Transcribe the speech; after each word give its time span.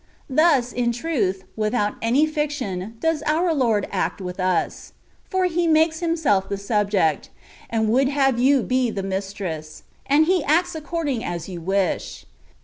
Thus, 0.31 0.73
in 0.73 0.91
truth, 0.91 1.43
without 1.55 1.93
any 2.01 2.25
fiction, 2.25 2.95
does 2.99 3.21
our 3.27 3.53
Lord 3.53 3.87
act 3.91 4.19
with 4.19 4.39
us; 4.39 4.93
for 5.29 5.45
He 5.45 5.67
makes 5.67 5.99
Himself 5.99 6.49
the 6.49 6.57
subject, 6.57 7.29
and 7.69 7.87
would 7.87 8.09
have 8.09 8.39
you 8.39 8.63
be 8.63 8.89
the 8.89 9.03
mistress,* 9.03 9.83
and 10.07 10.25
He 10.25 10.43
acts 10.43 10.73
according 10.73 11.23
as 11.23 11.47
you 11.47 11.61
wish. 11.61 12.25